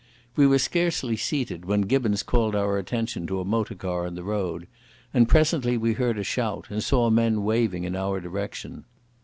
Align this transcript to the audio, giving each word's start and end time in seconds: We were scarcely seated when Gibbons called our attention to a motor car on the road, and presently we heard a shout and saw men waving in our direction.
We 0.35 0.47
were 0.47 0.57
scarcely 0.57 1.15
seated 1.15 1.65
when 1.65 1.81
Gibbons 1.81 2.23
called 2.23 2.55
our 2.55 2.79
attention 2.79 3.27
to 3.27 3.39
a 3.39 3.45
motor 3.45 3.75
car 3.75 4.07
on 4.07 4.15
the 4.15 4.23
road, 4.23 4.67
and 5.13 5.29
presently 5.29 5.77
we 5.77 5.93
heard 5.93 6.17
a 6.17 6.23
shout 6.23 6.65
and 6.71 6.83
saw 6.83 7.11
men 7.11 7.43
waving 7.43 7.83
in 7.83 7.95
our 7.95 8.19
direction. 8.19 8.85